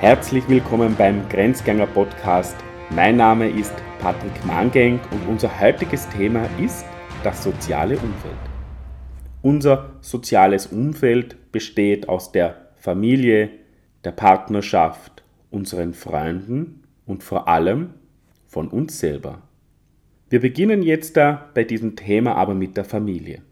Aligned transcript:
Herzlich 0.00 0.48
willkommen 0.48 0.94
beim 0.96 1.28
Grenzgänger 1.28 1.88
Podcast. 1.88 2.56
Mein 2.90 3.16
Name 3.16 3.50
ist 3.50 3.74
Patrick 3.98 4.44
Mangenk 4.46 5.00
und 5.10 5.26
unser 5.28 5.60
heutiges 5.60 6.08
Thema 6.10 6.48
ist 6.64 6.86
das 7.24 7.42
soziale 7.42 7.96
Umfeld. 7.96 8.38
Unser 9.42 9.90
soziales 10.00 10.68
Umfeld 10.68 11.50
besteht 11.50 12.08
aus 12.08 12.30
der 12.30 12.68
Familie, 12.76 13.50
der 14.04 14.12
Partnerschaft, 14.12 15.24
unseren 15.50 15.94
Freunden 15.94 16.84
und 17.04 17.24
vor 17.24 17.48
allem 17.48 17.94
von 18.46 18.68
uns 18.68 19.00
selber. 19.00 19.42
Wir 20.30 20.40
beginnen 20.40 20.84
jetzt 20.84 21.16
da 21.16 21.50
bei 21.54 21.64
diesem 21.64 21.96
Thema 21.96 22.36
aber 22.36 22.54
mit 22.54 22.76
der 22.76 22.84
Familie. 22.84 23.42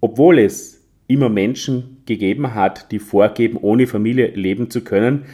Obwohl 0.00 0.38
es 0.38 0.86
immer 1.08 1.28
Menschen 1.28 2.02
gegeben 2.06 2.54
hat, 2.54 2.92
die 2.92 3.00
vorgeben, 3.00 3.58
ohne 3.60 3.88
Familie 3.88 4.28
leben 4.28 4.70
zu 4.70 4.84
können, 4.84 5.24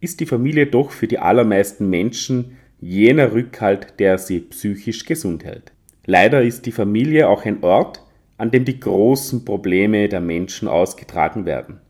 ist 0.00 0.20
die 0.20 0.26
Familie 0.26 0.66
doch 0.66 0.90
für 0.90 1.06
die 1.06 1.18
allermeisten 1.18 1.88
Menschen 1.88 2.56
jener 2.80 3.32
Rückhalt, 3.32 3.94
der 3.98 4.18
sie 4.18 4.40
psychisch 4.40 5.04
gesund 5.04 5.44
hält. 5.44 5.72
Leider 6.06 6.42
ist 6.42 6.66
die 6.66 6.72
Familie 6.72 7.28
auch 7.28 7.44
ein 7.44 7.62
Ort, 7.62 8.02
an 8.38 8.50
dem 8.50 8.64
die 8.64 8.80
großen 8.80 9.44
Probleme 9.44 10.08
der 10.08 10.20
Menschen 10.20 10.66
ausgetragen 10.66 11.44
werden. 11.44 11.80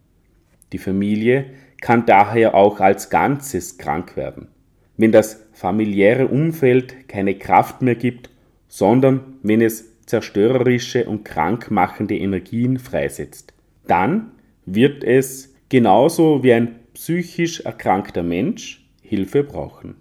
Die 0.72 0.78
Familie 0.78 1.46
kann 1.80 2.06
daher 2.06 2.54
auch 2.54 2.80
als 2.80 3.08
Ganzes 3.08 3.78
krank 3.78 4.16
werden, 4.16 4.48
wenn 4.96 5.12
das 5.12 5.46
familiäre 5.52 6.26
Umfeld 6.26 7.08
keine 7.08 7.36
Kraft 7.36 7.82
mehr 7.82 7.94
gibt, 7.94 8.30
sondern 8.68 9.20
wenn 9.42 9.60
es 9.60 10.04
zerstörerische 10.06 11.04
und 11.04 11.24
krankmachende 11.24 12.16
Energien 12.16 12.78
freisetzt. 12.78 13.54
Dann 13.86 14.32
wird 14.66 15.04
es 15.04 15.54
genauso 15.68 16.42
wie 16.42 16.52
ein 16.52 16.79
psychisch 17.00 17.60
erkrankter 17.60 18.22
Mensch 18.22 18.84
Hilfe 19.00 19.42
brauchen. 19.42 19.94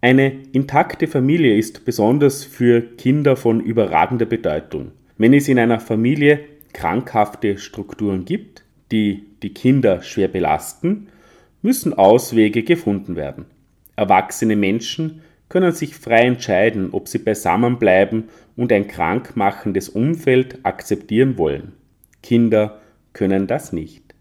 Eine 0.00 0.32
intakte 0.52 1.06
Familie 1.06 1.58
ist 1.58 1.84
besonders 1.84 2.44
für 2.44 2.80
Kinder 2.80 3.36
von 3.36 3.60
überragender 3.60 4.24
Bedeutung. 4.24 4.92
Wenn 5.18 5.34
es 5.34 5.48
in 5.48 5.58
einer 5.58 5.80
Familie 5.80 6.40
krankhafte 6.72 7.58
Strukturen 7.58 8.24
gibt, 8.24 8.64
die 8.90 9.26
die 9.42 9.52
Kinder 9.52 10.02
schwer 10.02 10.28
belasten, 10.28 11.08
müssen 11.60 11.92
Auswege 11.92 12.62
gefunden 12.62 13.16
werden. 13.16 13.44
Erwachsene 13.96 14.56
Menschen 14.56 15.20
können 15.50 15.72
sich 15.72 15.94
frei 15.94 16.22
entscheiden, 16.22 16.88
ob 16.92 17.08
sie 17.08 17.18
beisammen 17.18 17.78
bleiben 17.78 18.30
und 18.56 18.72
ein 18.72 18.88
krankmachendes 18.88 19.90
Umfeld 19.90 20.60
akzeptieren 20.62 21.36
wollen. 21.36 21.72
Kinder 22.22 22.80
können 23.12 23.46
das 23.46 23.74
nicht. 23.74 24.14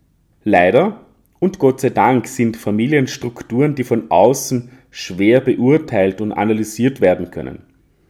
Leider 0.44 1.06
und 1.40 1.59
Gott 1.59 1.82
sei 1.82 1.90
Dank 1.90 2.28
sind 2.28 2.58
Familienstrukturen, 2.58 3.76
die 3.76 3.84
von 3.84 4.12
außen 4.12 4.70
schwer 4.92 5.40
beurteilt 5.40 6.22
und 6.22 6.31
analysiert 6.31 7.02
werden 7.02 7.31
können. 7.31 7.64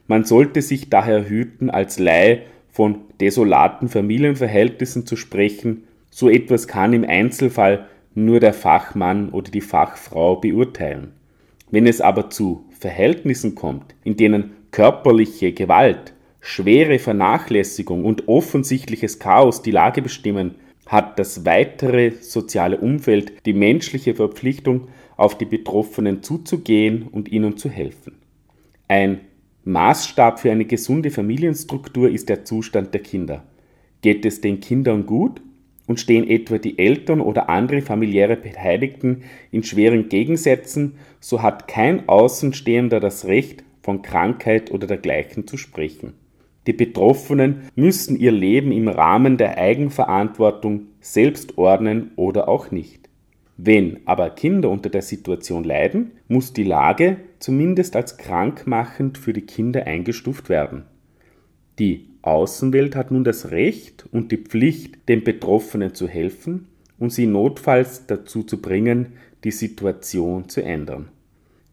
Man 0.07 0.25
sollte 0.25 0.61
sich 0.61 0.89
daher 0.89 1.29
hüten, 1.29 1.69
als 1.69 1.99
Laie 1.99 2.41
von 2.71 2.99
desolaten 3.19 3.89
Familienverhältnissen 3.89 5.05
zu 5.05 5.15
sprechen. 5.15 5.83
So 6.09 6.29
etwas 6.29 6.67
kann 6.67 6.93
im 6.93 7.03
Einzelfall 7.03 7.85
nur 8.15 8.39
der 8.39 8.53
Fachmann 8.53 9.29
oder 9.29 9.51
die 9.51 9.61
Fachfrau 9.61 10.37
beurteilen. 10.37 11.11
Wenn 11.69 11.85
es 11.85 12.01
aber 12.01 12.29
zu 12.29 12.65
Verhältnissen 12.79 13.53
kommt, 13.53 13.93
in 14.03 14.17
denen 14.17 14.51
körperliche 14.71 15.51
Gewalt, 15.51 16.13
schwere 16.41 16.97
Vernachlässigung 16.97 18.05
und 18.05 18.27
offensichtliches 18.27 19.19
Chaos 19.19 19.61
die 19.61 19.71
Lage 19.71 20.01
bestimmen, 20.01 20.55
hat 20.89 21.19
das 21.19 21.45
weitere 21.45 22.11
soziale 22.19 22.77
Umfeld 22.77 23.45
die 23.45 23.53
menschliche 23.53 24.15
Verpflichtung, 24.15 24.87
auf 25.15 25.37
die 25.37 25.45
Betroffenen 25.45 26.23
zuzugehen 26.23 27.03
und 27.03 27.29
ihnen 27.29 27.57
zu 27.57 27.69
helfen. 27.69 28.15
Ein 28.87 29.19
Maßstab 29.65 30.39
für 30.39 30.51
eine 30.51 30.65
gesunde 30.65 31.11
Familienstruktur 31.11 32.09
ist 32.09 32.29
der 32.29 32.45
Zustand 32.45 32.93
der 32.93 33.01
Kinder. 33.01 33.43
Geht 34.01 34.25
es 34.25 34.41
den 34.41 34.61
Kindern 34.61 35.05
gut 35.05 35.41
und 35.85 35.99
stehen 35.99 36.27
etwa 36.27 36.57
die 36.57 36.79
Eltern 36.79 37.19
oder 37.19 37.49
andere 37.49 37.81
familiäre 37.81 38.37
Beteiligten 38.37 39.23
in 39.51 39.63
schweren 39.63 40.09
Gegensätzen, 40.09 40.93
so 41.19 41.41
hat 41.41 41.67
kein 41.67 42.07
Außenstehender 42.07 42.99
das 42.99 43.25
Recht, 43.25 43.63
von 43.81 44.01
Krankheit 44.01 44.71
oder 44.71 44.87
dergleichen 44.87 45.47
zu 45.47 45.57
sprechen. 45.57 46.13
Die 46.69 46.73
Betroffenen 46.73 47.61
müssen 47.75 48.15
ihr 48.15 48.31
Leben 48.31 48.71
im 48.71 48.87
Rahmen 48.89 49.37
der 49.37 49.57
Eigenverantwortung 49.57 50.81
selbst 51.01 51.57
ordnen 51.57 52.11
oder 52.15 52.47
auch 52.47 52.69
nicht. 52.69 53.09
Wenn 53.57 54.01
aber 54.05 54.29
Kinder 54.29 54.69
unter 54.69 54.91
der 54.91 55.01
Situation 55.01 55.63
leiden, 55.63 56.11
muss 56.27 56.53
die 56.53 56.63
Lage 56.63 57.17
zumindest 57.39 57.95
als 57.95 58.17
krankmachend 58.17 59.17
für 59.17 59.33
die 59.33 59.47
Kinder 59.47 59.87
eingestuft 59.87 60.47
werden. 60.47 60.83
Die 61.79 62.05
Außenwelt 62.21 62.95
hat 62.95 63.09
nun 63.09 63.23
das 63.23 63.49
Recht 63.49 64.05
und 64.11 64.31
die 64.31 64.37
Pflicht, 64.37 65.09
den 65.09 65.23
Betroffenen 65.23 65.95
zu 65.95 66.07
helfen 66.07 66.67
und 66.99 67.11
sie 67.11 67.25
notfalls 67.25 68.05
dazu 68.05 68.43
zu 68.43 68.61
bringen, 68.61 69.13
die 69.43 69.49
Situation 69.49 70.49
zu 70.49 70.61
ändern. 70.61 71.07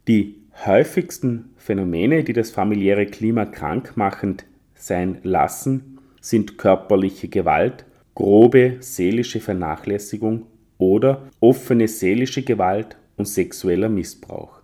Die 0.09 0.37
häufigsten 0.65 1.51
Phänomene, 1.59 2.25
die 2.25 2.33
das 2.33 2.51
familiäre 2.51 3.05
Klima 3.05 3.45
krankmachend 3.45 4.47
sein 4.77 5.19
lassen, 5.23 5.99
sind 6.21 6.59
körperliche 6.59 7.29
Gewalt, 7.29 7.85
grobe 8.15 8.77
seelische 8.81 9.41
Vernachlässigung 9.41 10.47
oder 10.79 11.29
offene 11.41 11.89
seelische 11.89 12.43
Gewalt 12.43 12.97
und 13.17 13.27
sexueller 13.27 13.89
Missbrauch. 13.89 14.61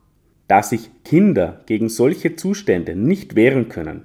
Da 0.48 0.62
sich 0.62 0.90
Kinder 1.04 1.62
gegen 1.66 1.88
solche 1.88 2.36
Zustände 2.36 2.94
nicht 2.94 3.36
wehren 3.36 3.68
können 3.68 4.02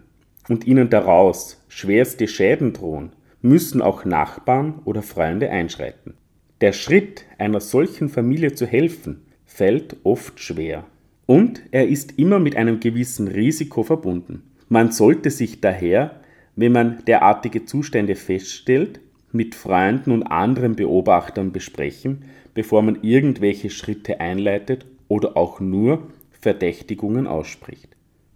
und 0.47 0.65
ihnen 0.65 0.89
daraus 0.89 1.63
schwerste 1.67 2.27
Schäden 2.27 2.73
drohen, 2.73 3.11
müssen 3.41 3.81
auch 3.81 4.05
Nachbarn 4.05 4.79
oder 4.85 5.01
Freunde 5.01 5.49
einschreiten. 5.49 6.13
Der 6.61 6.73
Schritt, 6.73 7.25
einer 7.37 7.59
solchen 7.59 8.09
Familie 8.09 8.53
zu 8.53 8.65
helfen, 8.65 9.25
fällt 9.45 9.97
oft 10.03 10.39
schwer. 10.39 10.85
Und 11.25 11.61
er 11.71 11.87
ist 11.87 12.17
immer 12.17 12.39
mit 12.39 12.55
einem 12.55 12.79
gewissen 12.79 13.27
Risiko 13.27 13.83
verbunden. 13.83 14.43
Man 14.69 14.91
sollte 14.91 15.29
sich 15.29 15.61
daher, 15.61 16.19
wenn 16.55 16.71
man 16.71 17.03
derartige 17.05 17.65
Zustände 17.65 18.15
feststellt, 18.15 18.99
mit 19.31 19.55
Freunden 19.55 20.11
und 20.11 20.23
anderen 20.23 20.75
Beobachtern 20.75 21.51
besprechen, 21.51 22.23
bevor 22.53 22.81
man 22.81 23.03
irgendwelche 23.03 23.69
Schritte 23.69 24.19
einleitet 24.19 24.85
oder 25.07 25.37
auch 25.37 25.59
nur 25.59 26.07
Verdächtigungen 26.31 27.27
ausspricht. 27.27 27.89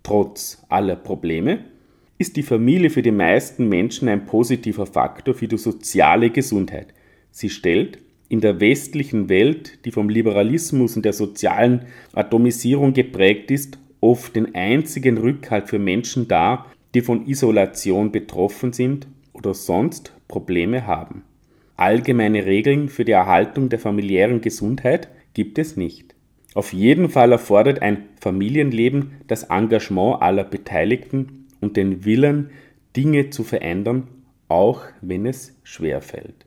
Trotz 0.04 0.64
aller 0.70 0.96
Probleme 0.96 1.60
ist 2.18 2.36
die 2.36 2.44
Familie 2.44 2.90
für 2.90 3.02
die 3.02 3.12
meisten 3.12 3.68
Menschen 3.68 4.08
ein 4.08 4.26
positiver 4.26 4.86
Faktor 4.86 5.34
für 5.34 5.48
die 5.48 5.58
soziale 5.58 6.30
Gesundheit. 6.30 6.94
Sie 7.32 7.50
stellt 7.50 7.98
in 8.30 8.42
der 8.42 8.60
westlichen 8.60 9.28
Welt, 9.28 9.84
die 9.86 9.92
vom 9.92 10.08
Liberalismus 10.08 10.96
und 10.96 11.04
der 11.04 11.14
sozialen 11.14 11.88
Atomisierung 12.14 12.94
geprägt 12.94 13.50
ist, 13.52 13.78
oft 14.02 14.36
den 14.36 14.54
einzigen 14.56 15.18
Rückhalt 15.18 15.70
für 15.70 15.80
Menschen 15.80 16.28
dar, 16.28 16.66
die 16.94 17.02
von 17.02 17.28
Isolation 17.28 18.12
betroffen 18.12 18.74
sind 18.74 19.08
oder 19.34 19.54
sonst 19.54 20.14
Probleme 20.28 20.86
haben. 20.86 21.24
Allgemeine 21.78 22.46
Regeln 22.46 22.90
für 22.90 23.06
die 23.06 23.14
Erhaltung 23.14 23.70
der 23.70 23.80
familiären 23.80 24.42
Gesundheit 24.42 25.08
gibt 25.34 25.58
es 25.58 25.78
nicht. 25.78 26.14
Auf 26.54 26.74
jeden 26.74 27.10
Fall 27.10 27.32
erfordert 27.32 27.82
ein 27.82 28.04
Familienleben 28.20 29.14
das 29.28 29.44
Engagement 29.44 30.22
aller 30.22 30.44
Beteiligten 30.44 31.48
und 31.62 31.78
den 31.78 32.04
Willen, 32.04 32.50
Dinge 32.96 33.30
zu 33.30 33.44
verändern, 33.44 34.10
auch 34.50 34.82
wenn 35.00 35.26
es 35.26 35.56
schwer 35.64 36.02
fällt. 36.02 36.46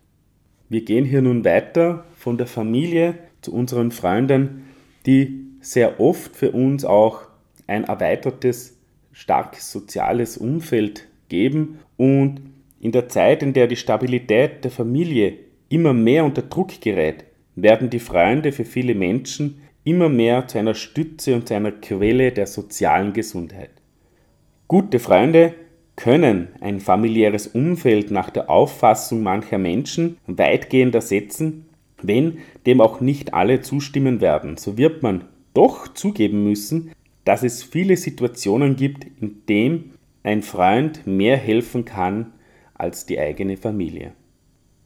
Wir 0.69 0.85
gehen 0.85 1.07
hier 1.07 1.23
nun 1.23 1.45
weiter 1.45 2.05
von 2.17 2.37
der 2.37 2.47
Familie 2.47 3.15
zu 3.41 3.55
unseren 3.55 3.93
Freunden, 3.93 4.65
die 5.07 5.47
sehr 5.61 6.01
oft 6.01 6.37
für 6.37 6.53
uns 6.53 6.85
auch 6.85 7.23
ein 7.67 7.85
erweitertes, 7.85 8.79
starkes 9.13 9.71
soziales 9.71 10.37
Umfeld 10.37 11.09
geben 11.29 11.79
und 11.97 12.41
in 12.81 12.93
der 12.93 13.09
Zeit, 13.09 13.43
in 13.43 13.53
der 13.53 13.67
die 13.67 13.77
Stabilität 13.77 14.65
der 14.65 14.71
Familie 14.71 15.39
immer 15.69 15.95
mehr 15.95 16.25
unter 16.25 16.43
Druck 16.43 16.81
gerät, 16.81 17.25
werden 17.57 17.89
die 17.89 17.99
Freunde 18.01 18.53
für 18.53 18.65
viele 18.65 18.95
Menschen 18.95 19.63
immer 19.85 20.09
mehr 20.09 20.47
zu 20.49 20.59
einer 20.59 20.75
Stütze 20.75 21.35
und 21.35 21.49
zu 21.49 21.55
einer 21.55 21.73
Quelle 21.73 22.33
der 22.33 22.47
sozialen 22.47 23.13
Gesundheit. 23.13 23.71
Gute 24.69 24.99
Freunde 24.99 25.55
können 25.97 26.49
ein 26.61 26.81
familiäres 26.81 27.47
Umfeld 27.47 28.11
nach 28.11 28.31
der 28.31 28.51
Auffassung 28.51 29.23
mancher 29.23 29.59
Menschen 29.59 30.17
weitgehend 30.27 30.95
ersetzen, 30.95 31.67
wenn 32.03 32.39
dem 32.67 32.81
auch 32.81 33.01
nicht 33.01 33.35
alle 33.35 33.61
zustimmen 33.61 34.21
werden, 34.21 34.57
so 34.57 34.77
wird 34.77 35.03
man 35.03 35.25
doch 35.55 35.89
zugeben 35.89 36.45
müssen, 36.45 36.91
dass 37.25 37.43
es 37.43 37.63
viele 37.63 37.97
Situationen 37.97 38.77
gibt, 38.77 39.07
in 39.21 39.43
denen 39.49 39.93
ein 40.23 40.43
Freund 40.43 41.07
mehr 41.07 41.37
helfen 41.37 41.85
kann 41.85 42.33
als 42.75 43.07
die 43.07 43.19
eigene 43.19 43.57
Familie. 43.57 44.13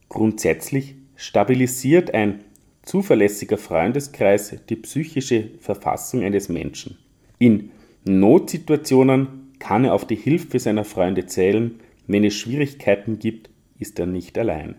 Grundsätzlich 0.09 0.95
stabilisiert 1.17 2.15
ein 2.15 2.45
zuverlässiger 2.83 3.59
Freundeskreis 3.59 4.57
die 4.69 4.77
psychische 4.77 5.51
Verfassung 5.61 6.23
eines 6.23 6.49
Menschen. 6.49 6.97
In 7.39 7.71
Notsituationen 8.05 9.53
kann 9.59 9.85
er 9.85 9.95
auf 9.95 10.07
die 10.07 10.17
Hilfe 10.17 10.59
seiner 10.59 10.85
Freunde 10.85 11.27
zählen, 11.27 11.81
wenn 12.07 12.25
es 12.25 12.35
Schwierigkeiten 12.35 13.19
gibt, 13.19 13.51
ist 13.79 13.99
er 13.99 14.07
nicht 14.07 14.39
allein. 14.39 14.77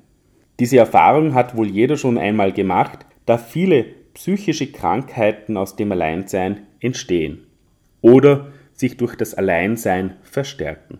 Diese 0.59 0.77
Erfahrung 0.77 1.33
hat 1.35 1.55
wohl 1.55 1.69
jeder 1.69 1.95
schon 1.95 2.17
einmal 2.17 2.51
gemacht, 2.51 3.05
da 3.25 3.37
viele 3.37 3.85
psychische 4.13 4.71
Krankheiten 4.71 5.55
aus 5.55 5.75
dem 5.75 5.91
Alleinsein 5.91 6.61
entstehen 6.79 7.45
oder 8.01 8.51
sich 8.73 8.97
durch 8.97 9.15
das 9.15 9.33
Alleinsein 9.33 10.15
verstärken. 10.23 10.99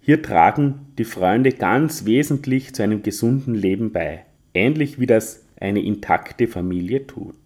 Hier 0.00 0.22
tragen 0.22 0.86
die 0.98 1.04
Freunde 1.04 1.52
ganz 1.52 2.04
wesentlich 2.04 2.74
zu 2.74 2.82
einem 2.82 3.02
gesunden 3.02 3.54
Leben 3.54 3.92
bei, 3.92 4.24
ähnlich 4.52 4.98
wie 4.98 5.06
das 5.06 5.44
eine 5.60 5.80
intakte 5.80 6.48
Familie 6.48 7.06
tut. 7.06 7.36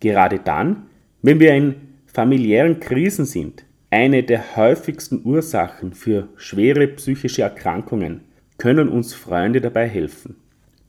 Gerade 0.00 0.38
dann, 0.38 0.84
wenn 1.22 1.40
wir 1.40 1.54
in 1.54 1.76
familiären 2.06 2.78
Krisen 2.78 3.24
sind, 3.24 3.64
eine 3.90 4.22
der 4.22 4.56
häufigsten 4.56 5.22
Ursachen 5.24 5.94
für 5.94 6.28
schwere 6.36 6.88
psychische 6.88 7.42
Erkrankungen, 7.42 8.20
können 8.58 8.88
uns 8.88 9.14
Freunde 9.14 9.60
dabei 9.60 9.88
helfen, 9.88 10.36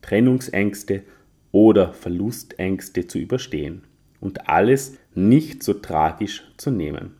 Trennungsängste 0.01 1.03
oder 1.51 1.93
Verlustängste 1.93 3.07
zu 3.07 3.19
überstehen 3.19 3.83
und 4.19 4.49
alles 4.49 4.97
nicht 5.13 5.63
so 5.63 5.73
tragisch 5.73 6.43
zu 6.57 6.71
nehmen. 6.71 7.11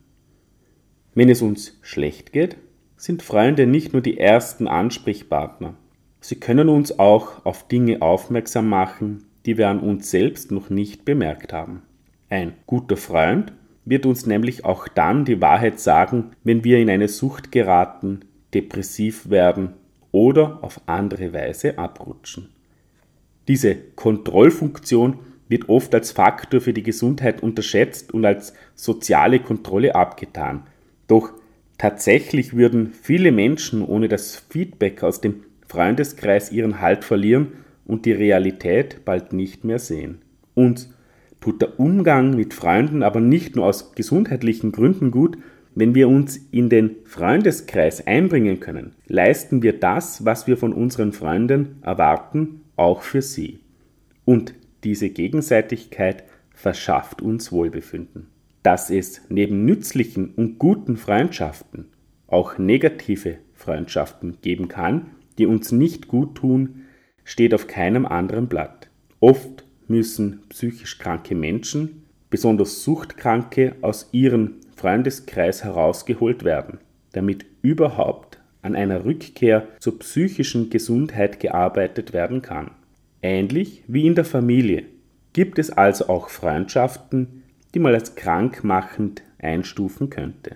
Wenn 1.15 1.29
es 1.29 1.41
uns 1.41 1.79
schlecht 1.81 2.33
geht, 2.33 2.57
sind 2.97 3.23
Freunde 3.23 3.65
nicht 3.65 3.93
nur 3.93 4.01
die 4.01 4.19
ersten 4.19 4.67
Ansprechpartner. 4.67 5.75
Sie 6.19 6.35
können 6.35 6.67
uns 6.67 6.99
auch 6.99 7.45
auf 7.45 7.67
Dinge 7.69 8.01
aufmerksam 8.01 8.67
machen, 8.67 9.23
die 9.45 9.57
wir 9.57 9.69
an 9.69 9.79
uns 9.79 10.11
selbst 10.11 10.51
noch 10.51 10.69
nicht 10.69 11.05
bemerkt 11.05 11.53
haben. 11.53 11.83
Ein 12.29 12.53
guter 12.65 12.97
Freund 12.97 13.53
wird 13.85 14.05
uns 14.05 14.25
nämlich 14.25 14.65
auch 14.65 14.89
dann 14.89 15.23
die 15.23 15.39
Wahrheit 15.39 15.79
sagen, 15.79 16.31
wenn 16.43 16.65
wir 16.65 16.79
in 16.79 16.89
eine 16.89 17.07
Sucht 17.07 17.49
geraten, 17.51 18.21
depressiv 18.53 19.29
werden 19.29 19.73
oder 20.11 20.59
auf 20.63 20.81
andere 20.85 21.31
Weise 21.31 21.77
abrutschen. 21.77 22.49
Diese 23.47 23.75
Kontrollfunktion 23.75 25.19
wird 25.47 25.69
oft 25.69 25.93
als 25.93 26.11
Faktor 26.11 26.59
für 26.59 26.73
die 26.73 26.83
Gesundheit 26.83 27.41
unterschätzt 27.41 28.13
und 28.13 28.25
als 28.25 28.53
soziale 28.73 29.39
Kontrolle 29.39 29.95
abgetan. 29.95 30.63
Doch 31.07 31.33
tatsächlich 31.77 32.55
würden 32.55 32.93
viele 33.01 33.31
Menschen 33.31 33.83
ohne 33.83 34.07
das 34.07 34.43
Feedback 34.49 35.03
aus 35.03 35.21
dem 35.21 35.43
Freundeskreis 35.67 36.51
ihren 36.51 36.81
Halt 36.81 37.03
verlieren 37.03 37.53
und 37.85 38.05
die 38.05 38.11
Realität 38.11 39.05
bald 39.05 39.33
nicht 39.33 39.63
mehr 39.63 39.79
sehen. 39.79 40.19
Uns 40.53 40.93
tut 41.41 41.61
der 41.61 41.79
Umgang 41.79 42.35
mit 42.35 42.53
Freunden 42.53 43.03
aber 43.03 43.19
nicht 43.19 43.55
nur 43.55 43.65
aus 43.65 43.93
gesundheitlichen 43.93 44.71
Gründen 44.71 45.11
gut, 45.11 45.37
wenn 45.75 45.93
wir 45.93 46.07
uns 46.07 46.37
in 46.51 46.69
den 46.69 46.95
Freundeskreis 47.03 48.07
einbringen 48.07 48.61
können, 48.61 48.93
leisten 49.07 49.61
wir 49.61 49.77
das, 49.77 50.23
was 50.23 50.47
wir 50.47 50.55
von 50.55 50.71
unseren 50.71 51.11
Freunden 51.11 51.79
erwarten, 51.81 52.61
auch 52.77 53.01
für 53.01 53.21
sie. 53.21 53.59
Und 54.23 54.55
diese 54.85 55.09
Gegenseitigkeit 55.09 56.23
verschafft 56.53 57.21
uns 57.21 57.51
Wohlbefinden. 57.51 58.27
Dass 58.65 58.89
es 58.89 59.21
neben 59.29 59.63
nützlichen 59.63 60.33
und 60.33 60.57
guten 60.57 60.97
Freundschaften 60.97 61.85
auch 62.25 62.57
negative 62.57 63.37
Freundschaften 63.53 64.39
geben 64.41 64.69
kann, 64.69 65.11
die 65.37 65.45
uns 65.45 65.71
nicht 65.71 66.07
gut 66.07 66.33
tun, 66.33 66.81
steht 67.23 67.53
auf 67.53 67.67
keinem 67.67 68.07
anderen 68.07 68.47
Blatt. 68.47 68.89
Oft 69.19 69.65
müssen 69.87 70.41
psychisch 70.49 70.97
kranke 70.97 71.35
Menschen, 71.35 72.07
besonders 72.31 72.83
Suchtkranke, 72.83 73.75
aus 73.83 74.09
ihrem 74.13 74.55
Freundeskreis 74.75 75.63
herausgeholt 75.63 76.43
werden, 76.43 76.79
damit 77.11 77.45
überhaupt 77.61 78.39
an 78.63 78.75
einer 78.75 79.05
Rückkehr 79.05 79.67
zur 79.79 79.99
psychischen 79.99 80.71
Gesundheit 80.71 81.39
gearbeitet 81.39 82.13
werden 82.13 82.41
kann. 82.41 82.71
Ähnlich 83.21 83.83
wie 83.85 84.07
in 84.07 84.15
der 84.15 84.25
Familie 84.25 84.85
gibt 85.33 85.59
es 85.59 85.69
also 85.69 86.07
auch 86.09 86.29
Freundschaften, 86.29 87.43
die 87.75 87.79
man 87.79 87.93
als 87.93 88.15
krankmachend 88.15 89.21
einstufen 89.37 90.09
könnte. 90.09 90.55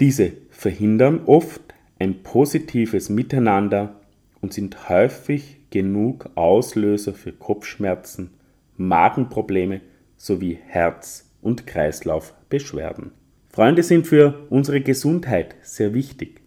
Diese 0.00 0.32
verhindern 0.50 1.20
oft 1.26 1.60
ein 1.98 2.22
positives 2.22 3.10
Miteinander 3.10 4.00
und 4.40 4.54
sind 4.54 4.88
häufig 4.88 5.58
genug 5.70 6.30
Auslöser 6.36 7.12
für 7.12 7.32
Kopfschmerzen, 7.32 8.30
Magenprobleme 8.78 9.82
sowie 10.16 10.58
Herz- 10.66 11.30
und 11.42 11.66
Kreislaufbeschwerden. 11.66 13.10
Freunde 13.50 13.82
sind 13.82 14.06
für 14.06 14.46
unsere 14.48 14.80
Gesundheit 14.80 15.54
sehr 15.62 15.92
wichtig. 15.92 16.40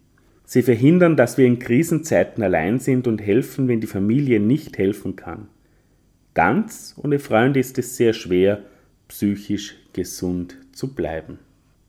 Sie 0.44 0.62
verhindern, 0.62 1.16
dass 1.16 1.38
wir 1.38 1.46
in 1.46 1.60
Krisenzeiten 1.60 2.42
allein 2.42 2.80
sind 2.80 3.06
und 3.06 3.22
helfen, 3.22 3.68
wenn 3.68 3.80
die 3.80 3.86
Familie 3.86 4.40
nicht 4.40 4.78
helfen 4.78 5.14
kann. 5.14 5.48
Ganz 6.34 6.94
ohne 7.02 7.18
Freunde 7.18 7.60
ist 7.60 7.78
es 7.78 7.96
sehr 7.96 8.14
schwer, 8.14 8.64
psychisch 9.12 9.76
gesund 9.92 10.56
zu 10.72 10.94
bleiben. 10.94 11.38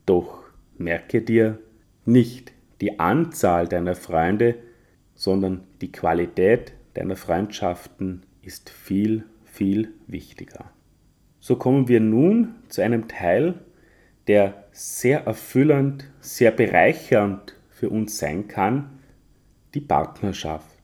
Doch 0.06 0.44
merke 0.78 1.22
dir, 1.22 1.58
nicht 2.06 2.52
die 2.82 3.00
Anzahl 3.00 3.70
deiner 3.70 3.96
Freunde, 3.96 4.56
sondern 5.16 5.62
die 5.80 5.92
Qualität 5.92 6.74
deiner 6.96 7.16
Freundschaften 7.16 8.24
ist 8.42 8.70
viel, 8.70 9.24
viel 9.46 9.94
wichtiger. 10.06 10.70
So 11.40 11.56
kommen 11.56 11.88
wir 11.88 12.02
nun 12.02 12.56
zu 12.68 12.82
einem 12.82 13.08
Teil, 13.08 13.56
der 14.28 14.66
sehr 14.74 15.26
erfüllend, 15.26 16.10
sehr 16.20 16.52
bereichernd 16.52 17.56
für 17.70 17.90
uns 17.90 18.18
sein 18.18 18.50
kann, 18.50 19.00
die 19.74 19.82
Partnerschaft. 19.82 20.78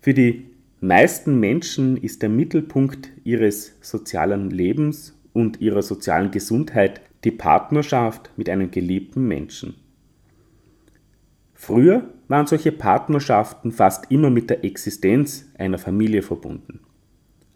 Für 0.00 0.14
die 0.14 0.50
meisten 0.80 1.38
Menschen 1.38 1.96
ist 1.96 2.22
der 2.22 2.28
Mittelpunkt 2.28 3.08
ihres 3.22 3.76
sozialen 3.80 4.50
Lebens 4.50 5.15
und 5.36 5.60
ihrer 5.60 5.82
sozialen 5.82 6.30
Gesundheit 6.30 7.02
die 7.24 7.30
Partnerschaft 7.30 8.30
mit 8.38 8.48
einem 8.48 8.70
geliebten 8.70 9.28
Menschen. 9.28 9.74
Früher 11.52 12.08
waren 12.26 12.46
solche 12.46 12.72
Partnerschaften 12.72 13.70
fast 13.70 14.10
immer 14.10 14.30
mit 14.30 14.48
der 14.48 14.64
Existenz 14.64 15.44
einer 15.58 15.76
Familie 15.76 16.22
verbunden. 16.22 16.80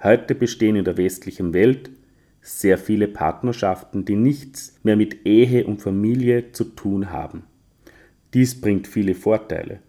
Heute 0.03 0.35
bestehen 0.35 0.77
in 0.77 0.85
der 0.85 0.99
westlichen 0.99 1.55
Welt 1.55 1.91
sehr 2.43 2.77
viele 2.77 3.09
Partnerschaften, 3.09 4.05
die 4.05 4.17
nichts 4.17 4.79
mehr 4.83 4.97
mit 4.97 5.27
Ehe 5.27 5.67
und 5.67 5.81
Familie 5.81 6.53
zu 6.53 6.65
tun 6.65 7.11
haben. 7.11 7.45
Dies 8.35 8.61
bringt 8.61 8.89
viele 8.89 9.15
Vorteile. 9.15 9.81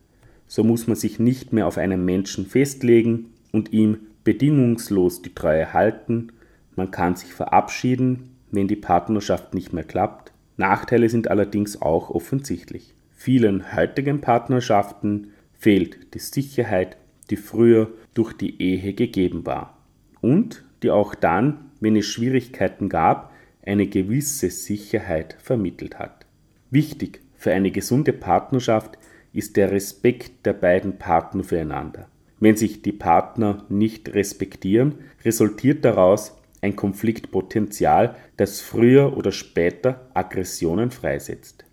So 0.47 0.63
muss 0.63 0.87
man 0.87 0.95
sich 0.95 1.19
nicht 1.19 1.51
mehr 1.51 1.67
auf 1.67 1.77
einen 1.77 2.05
Menschen 2.05 2.45
festlegen 2.45 3.33
und 3.51 3.73
ihm 3.73 3.97
bedingungslos 4.23 5.21
die 5.21 5.35
Treue 5.35 5.73
halten, 5.73 6.31
man 6.75 6.91
kann 6.91 7.15
sich 7.15 7.33
verabschieden, 7.33 8.35
wenn 8.51 8.67
die 8.67 8.75
Partnerschaft 8.75 9.53
nicht 9.53 9.73
mehr 9.73 9.83
klappt. 9.83 10.31
Nachteile 10.57 11.09
sind 11.09 11.29
allerdings 11.29 11.81
auch 11.81 12.09
offensichtlich. 12.09 12.93
Vielen 13.11 13.75
heutigen 13.75 14.21
Partnerschaften 14.21 15.31
fehlt 15.53 16.13
die 16.13 16.19
Sicherheit, 16.19 16.97
die 17.29 17.37
früher 17.37 17.91
durch 18.13 18.33
die 18.33 18.61
Ehe 18.61 18.93
gegeben 18.93 19.45
war 19.45 19.77
und 20.21 20.63
die 20.83 20.89
auch 20.89 21.15
dann 21.15 21.71
wenn 21.81 21.97
es 21.97 22.05
Schwierigkeiten 22.05 22.87
gab, 22.87 23.33
eine 23.65 23.87
gewisse 23.87 24.49
Sicherheit 24.49 25.35
vermittelt 25.39 25.99
hat. 25.99 26.25
Wichtig 26.69 27.19
für 27.35 27.51
eine 27.51 27.71
gesunde 27.71 28.13
Partnerschaft 28.13 28.97
ist 29.33 29.57
der 29.57 29.71
Respekt 29.71 30.45
der 30.45 30.53
beiden 30.53 30.97
Partner 30.97 31.43
füreinander. 31.43 32.07
Wenn 32.39 32.55
sich 32.55 32.81
die 32.81 32.91
Partner 32.93 33.65
nicht 33.69 34.13
respektieren, 34.13 34.95
resultiert 35.25 35.83
daraus 35.83 36.37
ein 36.61 36.75
Konfliktpotenzial, 36.75 38.15
das 38.37 38.61
früher 38.61 39.17
oder 39.17 39.31
später 39.31 40.07
Aggressionen 40.13 40.91
freisetzt. 40.91 41.65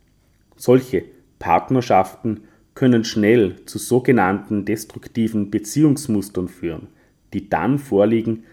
Solche 0.57 1.05
Partnerschaften 1.39 2.43
können 2.75 3.05
schnell 3.05 3.65
zu 3.67 3.79
sogenannten 3.79 4.65
destruktiven 4.65 5.51
Beziehungsmustern 5.51 6.49
führen, 6.49 6.89
die 7.33 7.49
dann 7.49 7.79
vorliegen, 7.79 8.45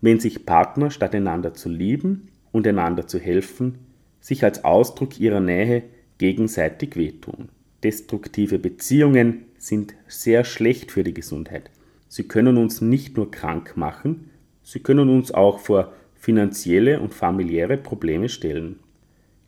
wenn 0.00 0.20
sich 0.20 0.44
Partner 0.44 0.90
statt 0.90 1.14
einander 1.14 1.54
zu 1.54 1.68
lieben 1.68 2.28
und 2.52 2.66
einander 2.66 3.06
zu 3.06 3.18
helfen, 3.18 3.78
sich 4.20 4.44
als 4.44 4.64
Ausdruck 4.64 5.20
ihrer 5.20 5.40
Nähe 5.40 5.84
gegenseitig 6.18 6.96
wehtun. 6.96 7.48
Destruktive 7.82 8.58
Beziehungen 8.58 9.44
sind 9.58 9.94
sehr 10.08 10.44
schlecht 10.44 10.90
für 10.90 11.04
die 11.04 11.14
Gesundheit. 11.14 11.70
Sie 12.08 12.24
können 12.24 12.56
uns 12.56 12.80
nicht 12.80 13.16
nur 13.16 13.30
krank 13.30 13.76
machen, 13.76 14.30
sie 14.64 14.80
können 14.80 15.08
uns 15.08 15.32
auch 15.32 15.60
vor 15.60 15.92
finanzielle 16.16 16.98
und 17.00 17.14
familiäre 17.14 17.76
Probleme 17.76 18.28
stellen, 18.28 18.80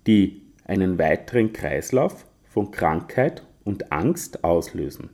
die 0.06 0.42
einen 0.64 0.98
weiteren 0.98 1.52
Kreislauf 1.52 2.26
von 2.44 2.70
Krankheit 2.70 3.42
und 3.64 3.90
Angst 3.90 4.44
auslösen. 4.44 5.10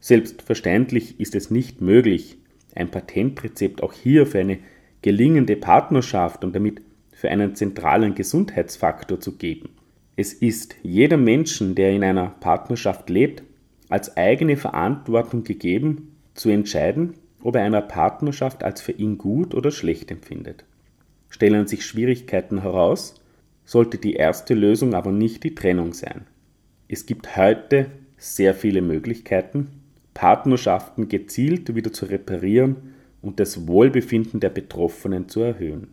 Selbstverständlich 0.00 1.20
ist 1.20 1.34
es 1.34 1.50
nicht 1.50 1.80
möglich, 1.80 2.38
ein 2.74 2.90
Patentrezept 2.90 3.82
auch 3.82 3.92
hier 3.92 4.26
für 4.26 4.40
eine 4.40 4.58
gelingende 5.02 5.56
Partnerschaft 5.56 6.44
und 6.44 6.54
damit 6.54 6.80
für 7.12 7.30
einen 7.30 7.54
zentralen 7.54 8.14
Gesundheitsfaktor 8.14 9.20
zu 9.20 9.36
geben. 9.36 9.70
Es 10.16 10.32
ist 10.32 10.76
jedem 10.82 11.24
Menschen, 11.24 11.74
der 11.74 11.92
in 11.92 12.02
einer 12.02 12.28
Partnerschaft 12.40 13.10
lebt, 13.10 13.42
als 13.88 14.16
eigene 14.16 14.56
Verantwortung 14.56 15.44
gegeben, 15.44 16.16
zu 16.34 16.48
entscheiden, 16.48 17.14
ob 17.42 17.56
er 17.56 17.62
einer 17.62 17.82
Partnerschaft 17.82 18.62
als 18.62 18.80
für 18.80 18.92
ihn 18.92 19.18
gut 19.18 19.54
oder 19.54 19.70
schlecht 19.70 20.10
empfindet. 20.10 20.64
Stellen 21.28 21.66
sich 21.66 21.84
Schwierigkeiten 21.84 22.62
heraus, 22.62 23.14
sollte 23.64 23.98
die 23.98 24.14
erste 24.14 24.54
Lösung 24.54 24.94
aber 24.94 25.12
nicht 25.12 25.44
die 25.44 25.54
Trennung 25.54 25.92
sein. 25.92 26.26
Es 26.88 27.06
gibt 27.06 27.36
heute 27.36 27.86
sehr 28.16 28.54
viele 28.54 28.82
Möglichkeiten, 28.82 29.68
Partnerschaften 30.12 31.08
gezielt 31.08 31.74
wieder 31.74 31.92
zu 31.92 32.06
reparieren 32.06 32.94
und 33.22 33.38
das 33.40 33.66
Wohlbefinden 33.68 34.40
der 34.40 34.50
Betroffenen 34.50 35.28
zu 35.28 35.40
erhöhen. 35.40 35.88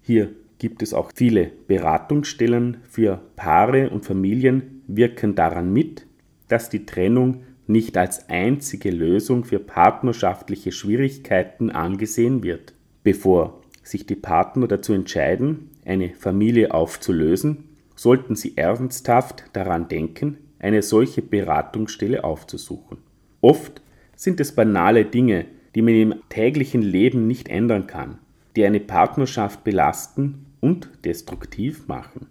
Hier 0.00 0.30
gibt 0.58 0.82
es 0.82 0.94
auch 0.94 1.12
viele 1.14 1.52
Beratungsstellen 1.66 2.78
für 2.88 3.20
Paare 3.36 3.90
und 3.90 4.04
Familien, 4.04 4.82
wirken 4.86 5.34
daran 5.34 5.72
mit, 5.72 6.06
dass 6.48 6.70
die 6.70 6.86
Trennung 6.86 7.42
nicht 7.68 7.96
als 7.96 8.28
einzige 8.28 8.90
Lösung 8.90 9.44
für 9.44 9.58
partnerschaftliche 9.58 10.72
Schwierigkeiten 10.72 11.70
angesehen 11.70 12.42
wird. 12.42 12.72
Bevor 13.04 13.62
sich 13.82 14.06
die 14.06 14.16
Partner 14.16 14.66
dazu 14.66 14.92
entscheiden, 14.92 15.70
eine 15.84 16.10
Familie 16.10 16.72
aufzulösen, 16.72 17.64
sollten 17.94 18.36
sie 18.36 18.56
ernsthaft 18.56 19.44
daran 19.52 19.88
denken, 19.88 20.38
eine 20.58 20.82
solche 20.82 21.22
Beratungsstelle 21.22 22.24
aufzusuchen. 22.24 22.98
Oft 23.40 23.82
sind 24.16 24.40
es 24.40 24.52
banale 24.52 25.04
Dinge, 25.04 25.46
die 25.74 25.82
man 25.82 25.94
im 25.94 26.14
täglichen 26.28 26.82
Leben 26.82 27.26
nicht 27.26 27.48
ändern 27.48 27.86
kann, 27.86 28.18
die 28.56 28.64
eine 28.64 28.80
Partnerschaft 28.80 29.62
belasten 29.62 30.46
und 30.60 30.90
destruktiv 31.04 31.86
machen. 31.86 32.26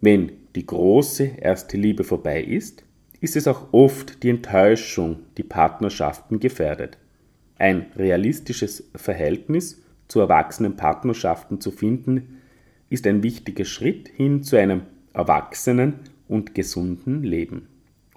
Wenn 0.00 0.32
die 0.54 0.66
große 0.66 1.24
erste 1.40 1.76
Liebe 1.76 2.04
vorbei 2.04 2.42
ist, 2.42 2.85
ist 3.20 3.36
es 3.36 3.46
auch 3.48 3.72
oft 3.72 4.22
die 4.22 4.30
Enttäuschung, 4.30 5.20
die 5.36 5.42
Partnerschaften 5.42 6.40
gefährdet. 6.40 6.98
Ein 7.58 7.86
realistisches 7.96 8.88
Verhältnis 8.94 9.82
zu 10.08 10.20
erwachsenen 10.20 10.76
Partnerschaften 10.76 11.60
zu 11.60 11.70
finden, 11.70 12.40
ist 12.90 13.06
ein 13.06 13.22
wichtiger 13.22 13.64
Schritt 13.64 14.08
hin 14.08 14.42
zu 14.42 14.56
einem 14.56 14.82
erwachsenen 15.12 15.94
und 16.28 16.54
gesunden 16.54 17.22
Leben. 17.22 17.68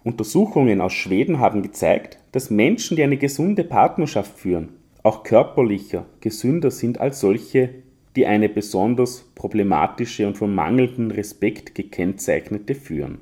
Untersuchungen 0.03 0.81
aus 0.81 0.93
Schweden 0.93 1.39
haben 1.39 1.61
gezeigt, 1.61 2.19
dass 2.31 2.49
Menschen, 2.49 2.95
die 2.95 3.03
eine 3.03 3.17
gesunde 3.17 3.63
Partnerschaft 3.63 4.37
führen, 4.37 4.69
auch 5.03 5.23
körperlicher 5.23 6.05
gesünder 6.19 6.71
sind 6.71 6.99
als 6.99 7.19
solche, 7.19 7.69
die 8.15 8.25
eine 8.25 8.49
besonders 8.49 9.25
problematische 9.35 10.27
und 10.27 10.37
von 10.37 10.53
mangelndem 10.53 11.11
Respekt 11.11 11.75
gekennzeichnete 11.75 12.75
führen. 12.75 13.19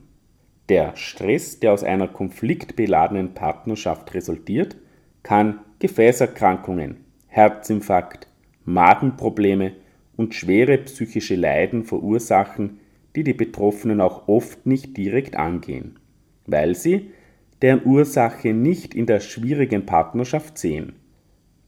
Der 0.69 0.95
Stress, 0.95 1.59
der 1.59 1.74
aus 1.74 1.83
einer 1.83 2.07
konfliktbeladenen 2.07 3.33
Partnerschaft 3.33 4.13
resultiert, 4.13 4.75
kann 5.24 5.59
Gefäßerkrankungen, 5.79 6.97
Herzinfarkt, 7.27 8.27
Magenprobleme 8.65 9.74
und 10.17 10.36
schwere 10.36 10.77
psychische 10.79 11.36
Leiden 11.36 11.83
verursachen, 11.83 12.79
die 13.15 13.24
die 13.24 13.33
Betroffenen 13.33 14.01
auch 14.01 14.27
oft 14.27 14.65
nicht 14.65 14.97
direkt 14.97 15.38
angehen, 15.38 16.00
weil 16.45 16.75
sie 16.75 17.12
deren 17.62 17.86
Ursache 17.86 18.53
nicht 18.53 18.93
in 18.93 19.05
der 19.05 19.19
schwierigen 19.19 19.86
Partnerschaft 19.86 20.57
sehen. 20.57 20.93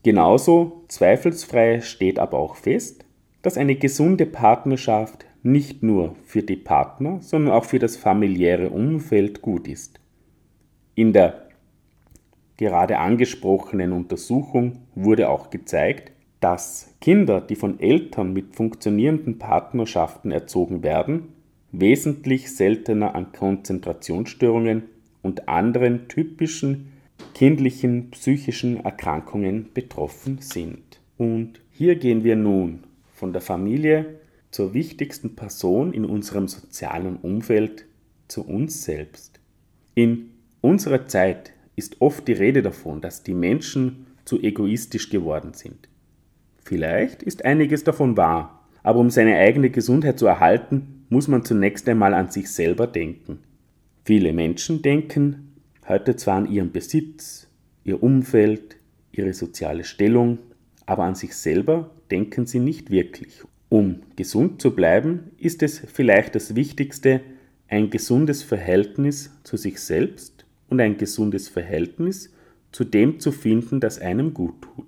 Genauso 0.03 0.83
zweifelsfrei 0.87 1.81
steht 1.81 2.19
aber 2.19 2.37
auch 2.37 2.55
fest, 2.55 3.05
dass 3.41 3.57
eine 3.57 3.75
gesunde 3.75 4.25
Partnerschaft 4.25 5.25
nicht 5.43 5.83
nur 5.83 6.15
für 6.25 6.43
die 6.43 6.55
Partner, 6.55 7.19
sondern 7.21 7.53
auch 7.53 7.65
für 7.65 7.79
das 7.79 7.97
familiäre 7.97 8.69
Umfeld 8.69 9.41
gut 9.41 9.67
ist. 9.67 9.99
In 10.95 11.13
der 11.13 11.47
gerade 12.57 12.97
angesprochenen 12.97 13.93
Untersuchung 13.93 14.79
wurde 14.95 15.29
auch 15.29 15.49
gezeigt, 15.49 16.11
dass 16.39 16.93
Kinder, 17.01 17.41
die 17.41 17.55
von 17.55 17.79
Eltern 17.79 18.33
mit 18.33 18.55
funktionierenden 18.55 19.39
Partnerschaften 19.39 20.31
erzogen 20.31 20.83
werden, 20.83 21.29
wesentlich 21.71 22.55
seltener 22.55 23.15
an 23.15 23.31
Konzentrationsstörungen 23.31 24.83
und 25.21 25.47
anderen 25.47 26.07
typischen 26.07 26.91
kindlichen 27.33 28.11
psychischen 28.11 28.83
Erkrankungen 28.83 29.69
betroffen 29.73 30.39
sind. 30.39 30.99
Und 31.17 31.61
hier 31.71 31.95
gehen 31.95 32.23
wir 32.23 32.35
nun 32.35 32.83
von 33.13 33.33
der 33.33 33.41
Familie 33.41 34.19
zur 34.51 34.73
wichtigsten 34.73 35.35
Person 35.35 35.93
in 35.93 36.05
unserem 36.05 36.47
sozialen 36.47 37.17
Umfeld, 37.17 37.85
zu 38.27 38.45
uns 38.45 38.83
selbst. 38.83 39.39
In 39.95 40.31
unserer 40.61 41.07
Zeit 41.07 41.51
ist 41.75 42.01
oft 42.01 42.27
die 42.27 42.33
Rede 42.33 42.61
davon, 42.61 43.01
dass 43.01 43.23
die 43.23 43.33
Menschen 43.33 44.07
zu 44.25 44.39
egoistisch 44.39 45.09
geworden 45.09 45.53
sind. 45.53 45.89
Vielleicht 46.63 47.23
ist 47.23 47.45
einiges 47.45 47.83
davon 47.83 48.15
wahr, 48.17 48.67
aber 48.83 48.99
um 48.99 49.09
seine 49.09 49.37
eigene 49.37 49.69
Gesundheit 49.69 50.19
zu 50.19 50.27
erhalten, 50.27 51.05
muss 51.09 51.27
man 51.27 51.43
zunächst 51.43 51.89
einmal 51.89 52.13
an 52.13 52.29
sich 52.29 52.51
selber 52.51 52.85
denken. 52.85 53.39
Viele 54.05 54.33
Menschen 54.33 54.81
denken 54.81 55.53
heute 55.87 56.15
zwar 56.15 56.37
an 56.37 56.51
ihren 56.51 56.71
Besitz, 56.71 57.47
ihr 57.83 58.03
Umfeld, 58.03 58.77
ihre 59.11 59.33
soziale 59.33 59.83
Stellung, 59.83 60.37
aber 60.85 61.03
an 61.03 61.15
sich 61.15 61.35
selber 61.35 61.89
denken 62.11 62.45
sie 62.45 62.59
nicht 62.59 62.91
wirklich. 62.91 63.43
Um 63.69 64.01
gesund 64.15 64.61
zu 64.61 64.75
bleiben, 64.75 65.31
ist 65.37 65.61
es 65.61 65.79
vielleicht 65.79 66.35
das 66.35 66.55
Wichtigste, 66.55 67.21
ein 67.67 67.91
gesundes 67.91 68.41
Verhältnis 68.41 69.31
zu 69.43 69.57
sich 69.57 69.79
selbst 69.79 70.45
und 70.69 70.81
ein 70.81 70.97
gesundes 70.97 71.47
Verhältnis 71.47 72.33
zu 72.71 72.83
dem 72.83 73.19
zu 73.19 73.31
finden, 73.31 73.79
das 73.79 73.99
einem 73.99 74.33
gut 74.33 74.61
tut. 74.61 74.85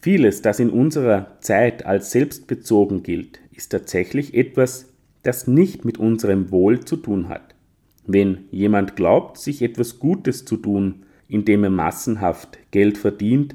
Vieles, 0.00 0.42
das 0.42 0.58
in 0.58 0.70
unserer 0.70 1.38
Zeit 1.40 1.86
als 1.86 2.10
selbstbezogen 2.10 3.02
gilt, 3.02 3.38
ist 3.52 3.70
tatsächlich 3.70 4.34
etwas, 4.34 4.88
das 5.22 5.46
nicht 5.46 5.84
mit 5.84 5.98
unserem 5.98 6.50
Wohl 6.50 6.80
zu 6.80 6.96
tun 6.96 7.28
hat. 7.28 7.54
Wenn 8.06 8.44
jemand 8.50 8.96
glaubt, 8.96 9.38
sich 9.38 9.62
etwas 9.62 9.98
Gutes 10.00 10.44
zu 10.44 10.56
tun, 10.56 11.04
indem 11.28 11.64
er 11.64 11.70
massenhaft 11.70 12.58
Geld 12.72 12.98
verdient, 12.98 13.54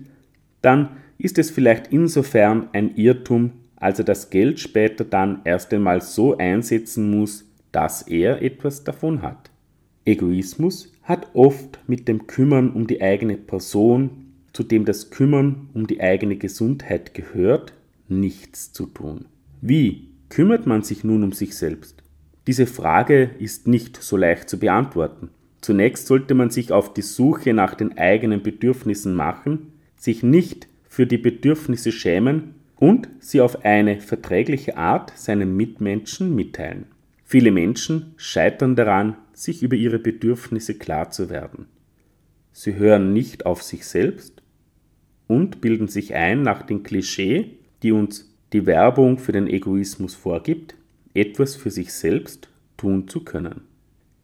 dann 0.61 0.97
ist 1.17 1.37
es 1.37 1.51
vielleicht 1.51 1.91
insofern 1.91 2.69
ein 2.73 2.95
Irrtum, 2.95 3.51
als 3.77 3.99
er 3.99 4.05
das 4.05 4.29
Geld 4.29 4.59
später 4.59 5.05
dann 5.05 5.41
erst 5.45 5.73
einmal 5.73 6.01
so 6.01 6.37
einsetzen 6.37 7.09
muss, 7.09 7.45
dass 7.71 8.01
er 8.01 8.41
etwas 8.41 8.83
davon 8.83 9.21
hat. 9.21 9.49
Egoismus 10.05 10.91
hat 11.03 11.27
oft 11.33 11.79
mit 11.87 12.07
dem 12.07 12.27
Kümmern 12.27 12.71
um 12.71 12.87
die 12.87 13.01
eigene 13.01 13.37
Person, 13.37 14.25
zu 14.53 14.63
dem 14.63 14.85
das 14.85 15.09
Kümmern 15.09 15.69
um 15.73 15.85
die 15.85 16.01
eigene 16.01 16.37
Gesundheit 16.37 17.13
gehört, 17.13 17.73
nichts 18.07 18.73
zu 18.73 18.87
tun. 18.87 19.25
Wie 19.61 20.09
kümmert 20.29 20.65
man 20.65 20.81
sich 20.81 21.03
nun 21.03 21.23
um 21.23 21.31
sich 21.31 21.55
selbst? 21.55 22.03
Diese 22.47 22.65
Frage 22.65 23.31
ist 23.39 23.67
nicht 23.67 24.01
so 24.01 24.17
leicht 24.17 24.49
zu 24.49 24.57
beantworten. 24.57 25.29
Zunächst 25.61 26.07
sollte 26.07 26.33
man 26.33 26.49
sich 26.49 26.71
auf 26.71 26.93
die 26.93 27.01
Suche 27.01 27.53
nach 27.53 27.75
den 27.75 27.97
eigenen 27.97 28.41
Bedürfnissen 28.41 29.13
machen, 29.13 29.73
sich 29.97 30.23
nicht 30.23 30.67
für 30.87 31.05
die 31.05 31.17
Bedürfnisse 31.17 31.91
schämen 31.91 32.55
und 32.77 33.09
sie 33.19 33.41
auf 33.41 33.65
eine 33.65 33.99
verträgliche 33.99 34.77
Art 34.77 35.11
seinen 35.17 35.55
Mitmenschen 35.55 36.35
mitteilen. 36.35 36.85
Viele 37.23 37.51
Menschen 37.51 38.13
scheitern 38.15 38.75
daran, 38.75 39.17
sich 39.33 39.61
über 39.61 39.75
ihre 39.75 39.99
Bedürfnisse 39.99 40.75
klar 40.75 41.11
zu 41.11 41.29
werden. 41.29 41.67
Sie 42.53 42.75
hören 42.75 43.13
nicht 43.13 43.45
auf 43.45 43.61
sich 43.61 43.85
selbst 43.85 44.41
und 45.27 45.61
bilden 45.61 45.87
sich 45.87 46.15
ein 46.15 46.41
nach 46.41 46.63
dem 46.63 46.83
Klischee, 46.83 47.57
die 47.83 47.91
uns 47.91 48.33
die 48.53 48.65
Werbung 48.65 49.19
für 49.19 49.33
den 49.33 49.47
Egoismus 49.47 50.15
vorgibt, 50.15 50.75
etwas 51.13 51.55
für 51.55 51.69
sich 51.69 51.93
selbst 51.93 52.49
tun 52.77 53.07
zu 53.07 53.23
können. 53.23 53.61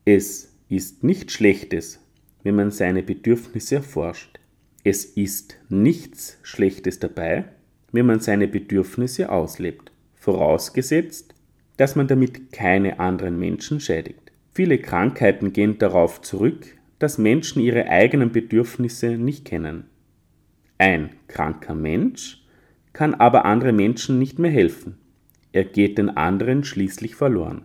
Es 0.05 0.55
ist 0.69 1.03
nichts 1.03 1.33
Schlechtes, 1.33 1.99
wenn 2.43 2.55
man 2.55 2.71
seine 2.71 3.03
Bedürfnisse 3.03 3.75
erforscht. 3.75 4.39
Es 4.83 5.05
ist 5.05 5.57
nichts 5.69 6.37
Schlechtes 6.43 6.99
dabei, 6.99 7.45
wenn 7.93 8.05
man 8.05 8.19
seine 8.19 8.49
Bedürfnisse 8.49 9.31
auslebt, 9.31 9.91
vorausgesetzt, 10.15 11.33
dass 11.77 11.95
man 11.95 12.07
damit 12.07 12.51
keine 12.51 12.99
anderen 12.99 13.39
Menschen 13.39 13.79
schädigt. 13.79 14.31
Viele 14.51 14.77
Krankheiten 14.79 15.53
gehen 15.53 15.77
darauf 15.77 16.21
zurück, 16.21 16.65
dass 16.99 17.17
Menschen 17.17 17.61
ihre 17.61 17.87
eigenen 17.87 18.31
Bedürfnisse 18.31 19.17
nicht 19.17 19.45
kennen. 19.45 19.85
Ein 20.77 21.11
kranker 21.27 21.75
Mensch 21.75 22.43
kann 22.93 23.13
aber 23.15 23.45
anderen 23.45 23.75
Menschen 23.75 24.19
nicht 24.19 24.39
mehr 24.39 24.51
helfen. 24.51 24.97
Er 25.51 25.63
geht 25.63 25.97
den 25.97 26.09
anderen 26.09 26.63
schließlich 26.63 27.15
verloren. 27.15 27.63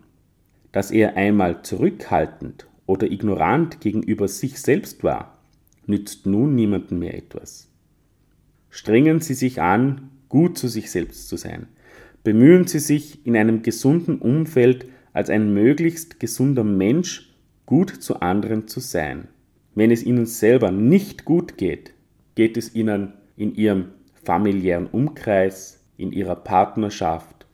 Dass 0.72 0.90
er 0.90 1.16
einmal 1.16 1.62
zurückhaltend 1.62 2.66
oder 2.86 3.10
ignorant 3.10 3.80
gegenüber 3.80 4.28
sich 4.28 4.60
selbst 4.60 5.02
war, 5.04 5.38
nützt 5.86 6.26
nun 6.26 6.54
niemandem 6.54 6.98
mehr 6.98 7.16
etwas. 7.16 7.70
Strengen 8.70 9.20
Sie 9.20 9.34
sich 9.34 9.60
an, 9.62 10.10
gut 10.28 10.58
zu 10.58 10.68
sich 10.68 10.90
selbst 10.90 11.28
zu 11.28 11.36
sein. 11.36 11.66
Bemühen 12.24 12.66
Sie 12.66 12.78
sich 12.78 13.24
in 13.26 13.36
einem 13.36 13.62
gesunden 13.62 14.18
Umfeld 14.18 14.86
als 15.12 15.30
ein 15.30 15.54
möglichst 15.54 16.20
gesunder 16.20 16.64
Mensch 16.64 17.34
gut 17.66 17.90
zu 17.90 18.20
anderen 18.20 18.68
zu 18.68 18.80
sein. 18.80 19.28
Wenn 19.74 19.90
es 19.90 20.02
Ihnen 20.02 20.26
selber 20.26 20.70
nicht 20.70 21.24
gut 21.24 21.56
geht, 21.56 21.92
geht 22.34 22.56
es 22.56 22.74
Ihnen 22.74 23.12
in 23.36 23.54
Ihrem 23.54 23.86
familiären 24.24 24.86
Umkreis, 24.86 25.80
in 25.96 26.12
Ihrer 26.12 26.36
Partnerschaft 26.36 27.46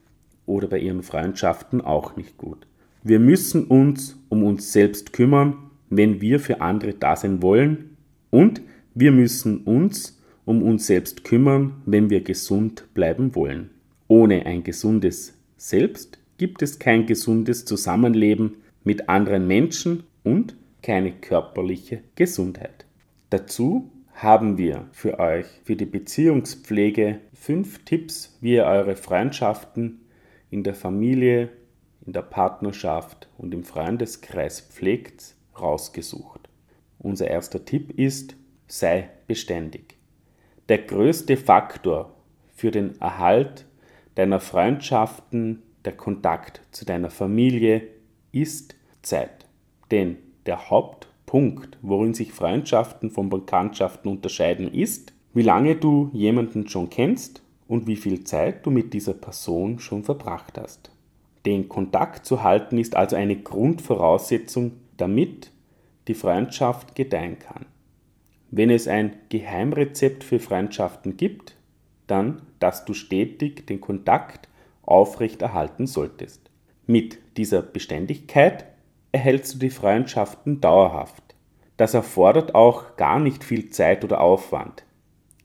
oder 0.47 0.69
bei 0.69 0.79
Ihren 0.79 1.03
Freundschaften 1.03 1.81
auch 1.81 2.17
nicht 2.17 2.37
gut. 2.37 2.67
Wir 3.03 3.21
müssen 3.21 3.65
uns 3.65 4.17
um 4.29 4.43
uns 4.43 4.73
selbst 4.73 5.13
kümmern, 5.13 5.71
wenn 5.91 6.21
wir 6.21 6.41
für 6.41 6.61
andere 6.61 6.95
da 6.95 7.17
sein 7.17 7.43
wollen 7.43 7.97
und 8.31 8.63
wir 8.95 9.13
müssen 9.13 9.59
uns 9.59 10.21
um 10.45 10.63
uns 10.63 10.87
selbst 10.87 11.25
kümmern, 11.25 11.83
wenn 11.87 12.11
wir 12.11 12.23
gesund 12.23 12.85
bleiben 12.95 13.35
wollen. 13.35 13.71
Ohne 14.09 14.47
ein 14.47 14.63
gesundes 14.63 15.35
Selbst 15.57 16.19
gibt 16.37 16.63
es 16.63 16.79
kein 16.79 17.07
gesundes 17.07 17.65
Zusammenleben 17.65 18.57
mit 18.83 19.09
anderen 19.09 19.47
Menschen 19.47 20.05
und 20.23 20.57
keine 20.83 21.13
körperliche 21.13 22.03
Gesundheit. 22.15 22.85
Dazu 23.31 23.91
haben 24.13 24.59
wir 24.59 24.87
für 24.93 25.19
euch 25.19 25.47
für 25.65 25.77
die 25.77 25.87
Beziehungspflege 25.87 27.21
fünf 27.33 27.85
Tipps, 27.85 28.37
wie 28.41 28.55
ihr 28.55 28.65
eure 28.65 28.97
Freundschaften 28.97 30.01
in 30.51 30.63
der 30.63 30.75
Familie, 30.75 31.49
in 32.07 32.13
der 32.13 32.23
Partnerschaft 32.23 33.29
und 33.39 33.55
im 33.55 33.65
Freundeskreis 33.65 34.61
pflegt, 34.61 35.35
rausgesucht. 35.59 36.49
Unser 36.99 37.29
erster 37.29 37.65
Tipp 37.65 37.99
ist, 37.99 38.37
sei 38.69 39.11
beständig. 39.27 39.97
Der 40.71 40.79
größte 40.79 41.37
Faktor 41.37 42.15
für 42.55 42.71
den 42.71 42.99
Erhalt 42.99 43.67
deiner 44.15 44.41
Freundschaften, 44.41 45.63
der 45.85 45.93
Kontakt 45.93 46.63
zu 46.71 46.87
deiner 46.87 47.11
Familie 47.11 47.89
ist 48.33 48.75
Zeit. 49.03 49.45
Denn 49.91 50.17
der 50.47 50.71
Hauptpunkt, 50.71 51.77
worin 51.83 52.15
sich 52.15 52.33
Freundschaften 52.33 53.11
von 53.11 53.29
Bekanntschaften 53.29 54.11
unterscheiden, 54.11 54.73
ist, 54.73 55.13
wie 55.35 55.43
lange 55.43 55.77
du 55.77 56.09
jemanden 56.15 56.67
schon 56.67 56.89
kennst 56.89 57.43
und 57.69 57.87
wie 57.87 57.97
viel 57.97 58.25
Zeit 58.25 58.65
du 58.65 58.71
mit 58.71 58.95
dieser 58.95 59.13
Person 59.15 59.81
schon 59.81 60.03
verbracht 60.03 60.57
hast. 60.57 60.91
Den 61.45 61.69
Kontakt 61.69 62.25
zu 62.25 62.43
halten 62.43 62.79
ist 62.79 62.97
also 62.97 63.17
eine 63.17 63.37
Grundvoraussetzung, 63.37 64.73
damit 64.97 65.51
die 66.09 66.15
Freundschaft 66.15 66.95
gedeihen 66.95 67.39
kann. 67.39 67.67
Wenn 68.57 68.71
es 68.71 68.87
ein 68.87 69.15
Geheimrezept 69.31 70.23
für 70.23 70.39
Freundschaften 70.39 71.17
gibt, 71.17 71.57
dann, 72.07 72.43
dass 72.61 72.85
du 72.85 72.95
stetig 72.95 73.67
den 73.67 73.81
Kontakt 73.81 74.49
aufrechterhalten 74.83 75.89
solltest. 75.89 76.53
Mit 76.87 77.19
dieser 77.37 77.63
Beständigkeit 77.63 78.67
erhältst 79.11 79.55
du 79.55 79.59
die 79.59 79.71
Freundschaften 79.71 80.61
dauerhaft. 80.61 81.35
Das 81.77 81.95
erfordert 81.95 82.55
auch 82.55 82.95
gar 82.97 83.19
nicht 83.19 83.43
viel 83.43 83.71
Zeit 83.71 84.05
oder 84.05 84.21
Aufwand. 84.21 84.85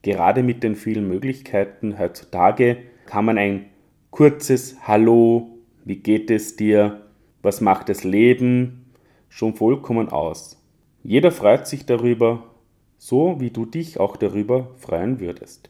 Gerade 0.04 0.44
mit 0.44 0.62
den 0.62 0.76
vielen 0.76 1.08
Möglichkeiten 1.08 1.98
heutzutage 1.98 2.78
kann 3.08 3.26
man 3.26 3.40
ein 3.40 3.66
kurzes 4.12 4.78
Hallo, 4.84 5.58
wie 5.84 5.96
geht 5.96 6.30
es 6.30 6.58
dir, 6.58 7.08
was 7.42 7.60
macht 7.60 7.90
das 7.90 8.04
Leben 8.04 8.94
schon 9.30 9.56
vollkommen 9.56 10.10
aus. 10.10 10.64
Jeder 11.02 11.32
freut 11.32 11.66
sich 11.66 11.88
darüber, 11.88 12.44
so 13.00 13.40
wie 13.40 13.50
du 13.50 13.66
dich 13.66 14.00
auch 14.00 14.18
darüber 14.18 14.76
freuen 14.78 15.22
würdest. 15.22 15.70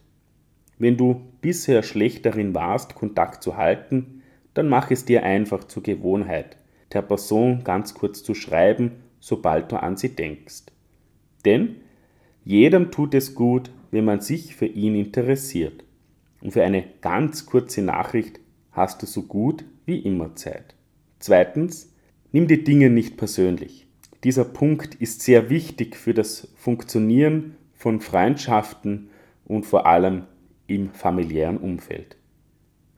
Wenn 0.78 0.96
du 0.96 1.22
bisher 1.40 1.82
schlecht 1.82 2.26
darin 2.26 2.54
warst, 2.54 2.96
Kontakt 2.96 3.42
zu 3.42 3.56
halten, 3.56 4.22
dann 4.52 4.68
mach 4.68 4.90
es 4.90 5.04
dir 5.04 5.22
einfach 5.22 5.64
zur 5.64 5.84
Gewohnheit, 5.84 6.56
der 6.92 7.02
Person 7.02 7.62
ganz 7.62 7.94
kurz 7.94 8.24
zu 8.24 8.34
schreiben, 8.34 8.96
sobald 9.20 9.70
du 9.70 9.80
an 9.80 9.96
sie 9.96 10.16
denkst. 10.16 10.64
Denn 11.44 11.76
jedem 12.44 12.90
tut 12.90 13.14
es 13.14 13.34
gut, 13.34 13.70
wenn 13.92 14.04
man 14.04 14.20
sich 14.20 14.56
für 14.56 14.66
ihn 14.66 14.96
interessiert. 14.96 15.84
Und 16.40 16.52
für 16.52 16.64
eine 16.64 16.84
ganz 17.00 17.46
kurze 17.46 17.82
Nachricht 17.82 18.40
hast 18.72 19.02
du 19.02 19.06
so 19.06 19.22
gut 19.22 19.64
wie 19.86 20.00
immer 20.00 20.34
Zeit. 20.34 20.74
Zweitens, 21.20 21.94
nimm 22.32 22.48
die 22.48 22.64
Dinge 22.64 22.90
nicht 22.90 23.16
persönlich. 23.16 23.86
Dieser 24.22 24.44
Punkt 24.44 24.96
ist 24.96 25.22
sehr 25.22 25.48
wichtig 25.48 25.96
für 25.96 26.12
das 26.12 26.48
Funktionieren 26.56 27.56
von 27.72 28.00
Freundschaften 28.00 29.08
und 29.46 29.64
vor 29.64 29.86
allem 29.86 30.24
im 30.66 30.90
familiären 30.90 31.56
Umfeld. 31.56 32.16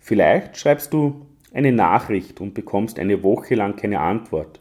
Vielleicht 0.00 0.56
schreibst 0.56 0.92
du 0.92 1.26
eine 1.54 1.70
Nachricht 1.70 2.40
und 2.40 2.54
bekommst 2.54 2.98
eine 2.98 3.22
Woche 3.22 3.54
lang 3.54 3.76
keine 3.76 4.00
Antwort. 4.00 4.61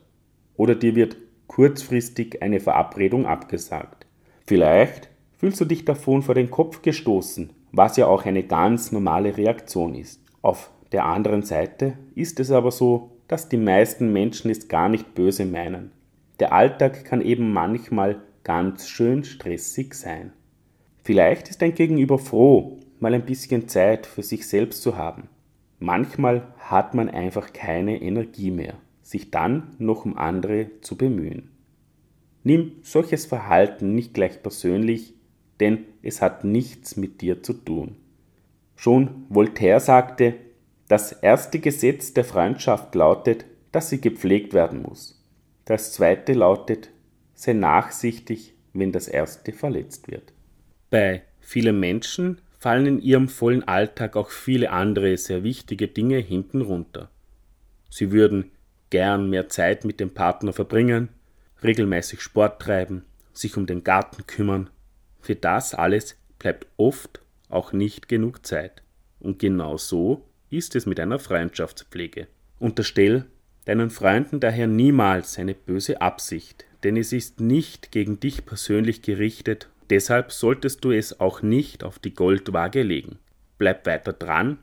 Oder 0.55 0.75
dir 0.75 0.95
wird 0.95 1.17
kurzfristig 1.47 2.43
eine 2.43 2.59
Verabredung 2.59 3.25
abgesagt. 3.25 4.05
Vielleicht 4.45 5.09
fühlst 5.37 5.59
du 5.59 5.65
dich 5.65 5.83
davon 5.83 6.21
vor 6.21 6.35
den 6.35 6.51
Kopf 6.51 6.83
gestoßen, 6.83 7.49
was 7.71 7.97
ja 7.97 8.05
auch 8.05 8.25
eine 8.25 8.43
ganz 8.43 8.91
normale 8.91 9.35
Reaktion 9.35 9.95
ist. 9.95 10.21
Auf 10.43 10.69
der 10.91 11.05
anderen 11.05 11.41
Seite 11.41 11.93
ist 12.13 12.39
es 12.39 12.51
aber 12.51 12.69
so, 12.69 13.17
dass 13.27 13.49
die 13.49 13.57
meisten 13.57 14.13
Menschen 14.13 14.51
es 14.51 14.67
gar 14.67 14.89
nicht 14.89 15.15
böse 15.15 15.45
meinen. 15.45 15.91
Der 16.41 16.53
Alltag 16.53 17.05
kann 17.05 17.21
eben 17.21 17.53
manchmal 17.53 18.19
ganz 18.43 18.87
schön 18.87 19.23
stressig 19.23 19.93
sein. 19.93 20.33
Vielleicht 21.03 21.49
ist 21.49 21.61
dein 21.61 21.75
Gegenüber 21.75 22.17
froh, 22.17 22.79
mal 22.99 23.13
ein 23.13 23.27
bisschen 23.27 23.67
Zeit 23.67 24.07
für 24.07 24.23
sich 24.23 24.47
selbst 24.47 24.81
zu 24.81 24.97
haben. 24.97 25.29
Manchmal 25.77 26.51
hat 26.57 26.95
man 26.95 27.09
einfach 27.09 27.53
keine 27.53 28.01
Energie 28.01 28.49
mehr, 28.49 28.73
sich 29.03 29.29
dann 29.29 29.75
noch 29.77 30.03
um 30.03 30.17
andere 30.17 30.71
zu 30.81 30.97
bemühen. 30.97 31.51
Nimm 32.43 32.71
solches 32.81 33.27
Verhalten 33.27 33.93
nicht 33.93 34.15
gleich 34.15 34.41
persönlich, 34.41 35.13
denn 35.59 35.85
es 36.01 36.23
hat 36.23 36.43
nichts 36.43 36.97
mit 36.97 37.21
dir 37.21 37.43
zu 37.43 37.53
tun. 37.53 37.97
Schon 38.75 39.27
Voltaire 39.29 39.79
sagte, 39.79 40.33
das 40.87 41.11
erste 41.11 41.59
Gesetz 41.59 42.15
der 42.15 42.25
Freundschaft 42.25 42.95
lautet, 42.95 43.45
dass 43.71 43.89
sie 43.89 44.01
gepflegt 44.01 44.55
werden 44.55 44.81
muss. 44.81 45.20
Das 45.65 45.93
zweite 45.93 46.33
lautet, 46.33 46.89
sei 47.33 47.53
nachsichtig, 47.53 48.53
wenn 48.73 48.91
das 48.91 49.07
erste 49.07 49.51
verletzt 49.51 50.09
wird. 50.09 50.33
Bei 50.89 51.23
vielen 51.39 51.79
Menschen 51.79 52.41
fallen 52.57 52.85
in 52.85 53.01
ihrem 53.01 53.27
vollen 53.27 53.67
Alltag 53.67 54.15
auch 54.15 54.29
viele 54.29 54.71
andere 54.71 55.17
sehr 55.17 55.43
wichtige 55.43 55.87
Dinge 55.87 56.17
hinten 56.17 56.61
runter. 56.61 57.09
Sie 57.89 58.11
würden 58.11 58.51
gern 58.89 59.29
mehr 59.29 59.49
Zeit 59.49 59.85
mit 59.85 59.99
dem 59.99 60.13
Partner 60.13 60.53
verbringen, 60.53 61.09
regelmäßig 61.63 62.21
Sport 62.21 62.61
treiben, 62.61 63.05
sich 63.33 63.57
um 63.57 63.65
den 63.65 63.83
Garten 63.83 64.27
kümmern. 64.27 64.69
Für 65.19 65.35
das 65.35 65.73
alles 65.73 66.17
bleibt 66.39 66.67
oft 66.77 67.21
auch 67.49 67.73
nicht 67.73 68.07
genug 68.07 68.45
Zeit. 68.45 68.83
Und 69.19 69.39
genau 69.39 69.77
so 69.77 70.27
ist 70.49 70.75
es 70.75 70.85
mit 70.85 70.99
einer 70.99 71.19
Freundschaftspflege. 71.19 72.27
Unterstell 72.59 73.25
deinen 73.65 73.89
Freunden 73.89 74.39
daher 74.39 74.67
niemals 74.67 75.37
eine 75.37 75.53
böse 75.53 76.01
Absicht, 76.01 76.65
denn 76.83 76.97
es 76.97 77.13
ist 77.13 77.39
nicht 77.39 77.91
gegen 77.91 78.19
dich 78.19 78.45
persönlich 78.45 79.01
gerichtet, 79.01 79.69
deshalb 79.89 80.31
solltest 80.31 80.83
du 80.83 80.91
es 80.91 81.19
auch 81.19 81.41
nicht 81.41 81.83
auf 81.83 81.99
die 81.99 82.13
Goldwaage 82.13 82.81
legen. 82.81 83.19
Bleib 83.57 83.85
weiter 83.85 84.13
dran, 84.13 84.57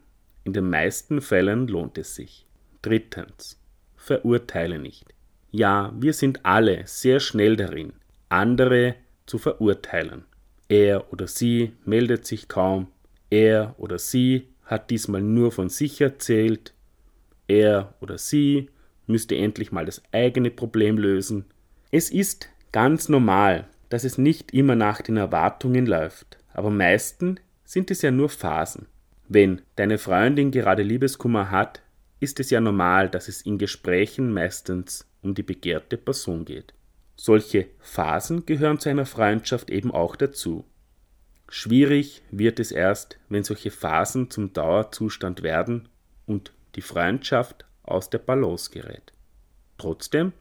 in 0.45 0.53
den 0.53 0.69
meisten 0.71 1.21
Fällen 1.21 1.69
lohnt 1.69 1.99
es 1.99 2.15
sich. 2.15 2.47
Drittens. 2.83 3.61
Verurteile 3.97 4.79
nicht. 4.79 5.15
Ja, 5.51 5.93
wir 5.99 6.13
sind 6.13 6.45
alle 6.45 6.83
sehr 6.87 7.21
schnell 7.21 7.57
darin, 7.57 7.93
andere 8.29 8.95
zu 9.27 9.39
verurteilen. 9.39 10.25
Er 10.69 11.13
oder 11.13 11.27
sie 11.27 11.73
meldet 11.85 12.27
sich 12.27 12.49
kaum, 12.49 12.89
er 13.31 13.75
oder 13.79 13.99
sie 13.99 14.49
hat 14.65 14.91
diesmal 14.91 15.23
nur 15.23 15.53
von 15.53 15.69
sich 15.69 16.01
erzählt, 16.01 16.75
er 17.47 17.95
oder 18.01 18.19
sie 18.19 18.69
müsste 19.09 19.37
endlich 19.37 19.73
mal 19.73 19.85
das 19.85 20.03
eigene 20.13 20.51
Problem 20.51 20.99
lösen. 20.99 21.47
Es 21.91 22.11
ist 22.11 22.49
ganz 22.73 23.09
normal, 23.09 23.67
dass 23.89 24.05
es 24.05 24.19
nicht 24.19 24.53
immer 24.53 24.77
nach 24.77 25.01
den 25.01 25.17
Erwartungen 25.17 25.87
läuft, 25.87 26.39
aber 26.53 26.71
meistens 26.71 27.41
sind 27.65 27.91
es 27.91 28.03
ja 28.03 28.11
nur 28.11 28.29
Phasen. 28.29 28.87
Wenn 29.29 29.63
deine 29.77 29.99
Freundin 29.99 30.51
gerade 30.51 30.83
Liebeskummer 30.83 31.51
hat, 31.51 31.83
ist 32.21 32.41
es 32.41 32.51
ja 32.51 32.61
normal, 32.61 33.09
dass 33.09 33.29
es 33.29 33.43
in 33.43 33.59
Gesprächen 33.59 34.33
meistens 34.33 35.07
um 35.23 35.35
die 35.35 35.43
begehrte 35.43 35.97
Person 35.97 36.45
geht. 36.45 36.73
Solche 37.17 37.67
Phasen 37.81 38.47
gehören 38.47 38.79
zu 38.79 38.89
einer 38.89 39.07
Freundschaft 39.07 39.71
eben 39.71 39.91
auch 39.91 40.17
dazu. 40.17 40.65
Schwierig 41.49 42.23
wird 42.31 42.61
es 42.61 42.71
erst, 42.73 43.19
wenn 43.29 43.43
solche 43.43 43.71
Phasen 43.71 44.31
zum 44.31 44.53
Dauerzustand 44.53 45.43
werden 45.43 45.89
und 46.27 46.53
die 46.77 46.83
Freundschaft 46.83 47.65
aus 47.91 48.11
der 48.11 48.19
Balance 48.19 48.71
gerät. 48.71 49.13
Trotzdem 49.79 50.33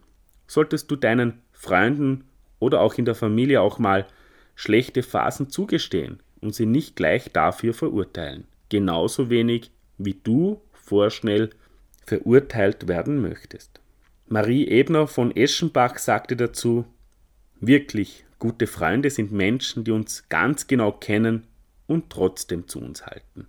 solltest 0.47 0.89
du 0.89 0.95
deinen 0.95 1.41
Freunden 1.51 2.25
oder 2.59 2.81
auch 2.81 2.95
in 2.95 3.05
der 3.05 3.15
Familie 3.15 3.61
auch 3.61 3.79
mal 3.79 4.07
schlechte 4.55 5.03
Phasen 5.03 5.49
zugestehen 5.49 6.19
und 6.41 6.55
sie 6.55 6.65
nicht 6.65 6.95
gleich 6.95 7.31
dafür 7.31 7.73
verurteilen. 7.73 8.45
genauso 8.69 9.29
wenig 9.29 9.71
wie 9.97 10.13
du 10.13 10.61
vorschnell 10.73 11.51
verurteilt 12.05 12.89
werden 12.89 13.21
möchtest. 13.21 13.79
Marie 14.27 14.67
Ebner 14.67 15.07
von 15.07 15.33
Eschenbach 15.33 15.97
sagte 15.99 16.35
dazu, 16.35 16.85
wirklich 17.61 18.25
gute 18.39 18.67
Freunde 18.67 19.09
sind 19.09 19.31
Menschen, 19.31 19.85
die 19.85 19.91
uns 19.91 20.27
ganz 20.27 20.67
genau 20.67 20.91
kennen 20.91 21.47
und 21.87 22.09
trotzdem 22.09 22.67
zu 22.67 22.79
uns 22.79 23.05
halten. 23.05 23.47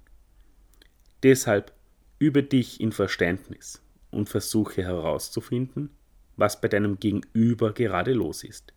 Deshalb 1.24 1.72
übe 2.20 2.44
dich 2.44 2.80
in 2.80 2.92
Verständnis 2.92 3.82
und 4.10 4.28
versuche 4.28 4.82
herauszufinden, 4.82 5.90
was 6.36 6.60
bei 6.60 6.68
deinem 6.68 6.98
Gegenüber 6.98 7.72
gerade 7.72 8.12
los 8.12 8.44
ist. 8.44 8.72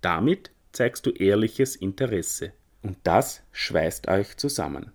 Damit 0.00 0.50
zeigst 0.72 1.06
du 1.06 1.10
ehrliches 1.10 1.76
Interesse 1.76 2.52
und 2.82 2.98
das 3.02 3.42
schweißt 3.52 4.08
euch 4.08 4.36
zusammen. 4.36 4.92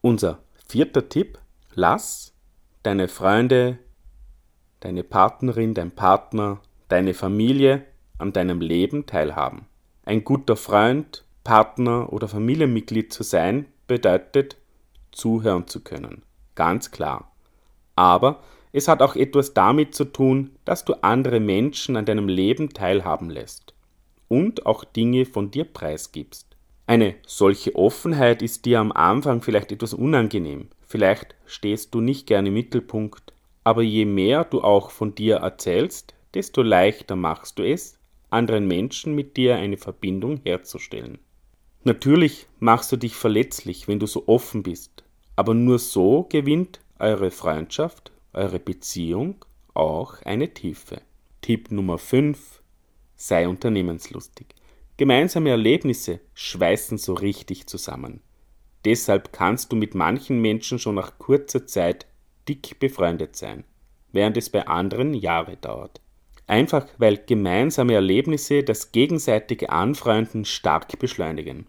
Unser 0.00 0.42
vierter 0.68 1.08
Tipp, 1.08 1.38
lass 1.74 2.32
deine 2.82 3.08
Freunde, 3.08 3.78
deine 4.80 5.02
Partnerin, 5.02 5.74
dein 5.74 5.90
Partner, 5.90 6.60
deine 6.88 7.14
Familie 7.14 7.84
an 8.18 8.32
deinem 8.32 8.60
Leben 8.60 9.06
teilhaben. 9.06 9.66
Ein 10.04 10.24
guter 10.24 10.56
Freund, 10.56 11.24
Partner 11.42 12.12
oder 12.12 12.28
Familienmitglied 12.28 13.12
zu 13.12 13.22
sein 13.22 13.66
bedeutet, 13.86 14.56
zuhören 15.12 15.66
zu 15.66 15.80
können. 15.80 16.22
Ganz 16.54 16.90
klar. 16.90 17.32
Aber 17.96 18.42
es 18.76 18.88
hat 18.88 19.02
auch 19.02 19.14
etwas 19.14 19.54
damit 19.54 19.94
zu 19.94 20.04
tun, 20.04 20.50
dass 20.64 20.84
du 20.84 20.94
andere 20.94 21.38
Menschen 21.38 21.96
an 21.96 22.06
deinem 22.06 22.26
Leben 22.26 22.70
teilhaben 22.70 23.30
lässt 23.30 23.72
und 24.26 24.66
auch 24.66 24.82
Dinge 24.82 25.26
von 25.26 25.52
dir 25.52 25.62
preisgibst. 25.62 26.48
Eine 26.84 27.14
solche 27.24 27.76
Offenheit 27.76 28.42
ist 28.42 28.64
dir 28.64 28.80
am 28.80 28.90
Anfang 28.90 29.42
vielleicht 29.42 29.70
etwas 29.70 29.94
unangenehm, 29.94 30.70
vielleicht 30.88 31.36
stehst 31.46 31.94
du 31.94 32.00
nicht 32.00 32.26
gerne 32.26 32.48
im 32.48 32.54
Mittelpunkt, 32.54 33.32
aber 33.62 33.82
je 33.82 34.06
mehr 34.06 34.42
du 34.42 34.60
auch 34.60 34.90
von 34.90 35.14
dir 35.14 35.36
erzählst, 35.36 36.12
desto 36.34 36.62
leichter 36.62 37.14
machst 37.14 37.60
du 37.60 37.62
es, 37.62 37.96
anderen 38.30 38.66
Menschen 38.66 39.14
mit 39.14 39.36
dir 39.36 39.54
eine 39.54 39.76
Verbindung 39.76 40.40
herzustellen. 40.42 41.18
Natürlich 41.84 42.48
machst 42.58 42.90
du 42.90 42.96
dich 42.96 43.14
verletzlich, 43.14 43.86
wenn 43.86 44.00
du 44.00 44.06
so 44.06 44.24
offen 44.26 44.64
bist, 44.64 45.04
aber 45.36 45.54
nur 45.54 45.78
so 45.78 46.26
gewinnt 46.28 46.80
eure 46.98 47.30
Freundschaft, 47.30 48.10
eure 48.34 48.58
Beziehung 48.58 49.44
auch 49.74 50.22
eine 50.22 50.52
Tiefe. 50.54 51.00
Tipp 51.40 51.70
Nummer 51.70 51.98
5. 51.98 52.62
Sei 53.16 53.48
unternehmenslustig. 53.48 54.46
Gemeinsame 54.96 55.50
Erlebnisse 55.50 56.20
schweißen 56.34 56.98
so 56.98 57.14
richtig 57.14 57.66
zusammen. 57.66 58.20
Deshalb 58.84 59.32
kannst 59.32 59.72
du 59.72 59.76
mit 59.76 59.94
manchen 59.94 60.40
Menschen 60.40 60.78
schon 60.78 60.94
nach 60.94 61.18
kurzer 61.18 61.66
Zeit 61.66 62.06
dick 62.48 62.78
befreundet 62.78 63.34
sein, 63.36 63.64
während 64.12 64.36
es 64.36 64.50
bei 64.50 64.66
anderen 64.66 65.14
Jahre 65.14 65.56
dauert. 65.56 66.00
Einfach 66.46 66.86
weil 66.98 67.16
gemeinsame 67.16 67.94
Erlebnisse 67.94 68.62
das 68.62 68.92
gegenseitige 68.92 69.70
Anfreunden 69.70 70.44
stark 70.44 70.98
beschleunigen. 70.98 71.66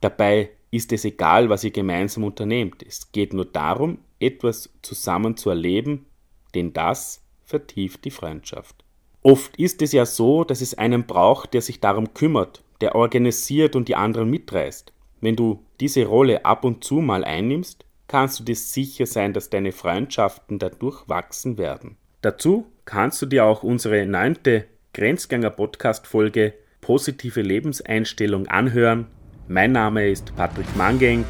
Dabei 0.00 0.50
ist 0.70 0.92
es 0.92 1.04
egal, 1.04 1.48
was 1.48 1.64
ihr 1.64 1.70
gemeinsam 1.70 2.24
unternehmt. 2.24 2.82
Es 2.86 3.12
geht 3.12 3.32
nur 3.32 3.46
darum, 3.46 3.98
etwas 4.20 4.70
zusammen 4.82 5.36
zu 5.36 5.50
erleben, 5.50 6.06
denn 6.54 6.72
das 6.72 7.22
vertieft 7.44 8.04
die 8.04 8.10
Freundschaft. 8.10 8.84
Oft 9.22 9.56
ist 9.56 9.82
es 9.82 9.92
ja 9.92 10.06
so, 10.06 10.44
dass 10.44 10.60
es 10.60 10.78
einen 10.78 11.04
braucht, 11.04 11.54
der 11.54 11.62
sich 11.62 11.80
darum 11.80 12.14
kümmert, 12.14 12.62
der 12.80 12.94
organisiert 12.94 13.74
und 13.76 13.88
die 13.88 13.96
anderen 13.96 14.30
mitreißt. 14.30 14.92
Wenn 15.20 15.36
du 15.36 15.64
diese 15.80 16.06
Rolle 16.06 16.44
ab 16.44 16.64
und 16.64 16.84
zu 16.84 16.96
mal 16.96 17.24
einnimmst, 17.24 17.84
kannst 18.06 18.40
du 18.40 18.44
dir 18.44 18.56
sicher 18.56 19.06
sein, 19.06 19.32
dass 19.32 19.50
deine 19.50 19.72
Freundschaften 19.72 20.58
dadurch 20.58 21.08
wachsen 21.08 21.58
werden. 21.58 21.96
Dazu 22.22 22.66
kannst 22.84 23.20
du 23.22 23.26
dir 23.26 23.44
auch 23.44 23.62
unsere 23.62 24.06
neunte 24.06 24.64
Grenzgänger-Podcast-Folge 24.94 26.54
Positive 26.80 27.42
Lebenseinstellung 27.42 28.46
anhören. 28.46 29.08
Mein 29.46 29.72
Name 29.72 30.08
ist 30.08 30.34
Patrick 30.36 30.74
Mangeng. 30.76 31.24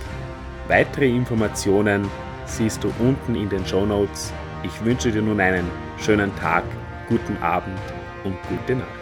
Weitere 0.68 1.08
Informationen 1.08 2.08
siehst 2.48 2.82
du 2.82 2.92
unten 2.98 3.34
in 3.34 3.48
den 3.48 3.64
Show 3.66 3.84
Notes. 3.86 4.32
Ich 4.62 4.84
wünsche 4.84 5.12
dir 5.12 5.22
nun 5.22 5.40
einen 5.40 5.70
schönen 5.98 6.34
Tag, 6.36 6.64
guten 7.08 7.36
Abend 7.42 7.78
und 8.24 8.36
gute 8.48 8.76
Nacht. 8.76 8.97